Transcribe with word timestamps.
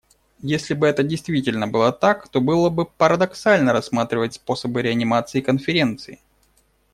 Если 0.55 0.73
бы 0.73 0.87
это 0.87 1.03
действительно 1.03 1.67
было 1.67 1.91
так, 1.91 2.27
то 2.27 2.41
было 2.41 2.71
бы 2.71 2.85
парадоксально 2.87 3.71
рассматривать 3.71 4.33
способы 4.33 4.81
реанимации 4.81 5.41
Конференции. 5.41 6.19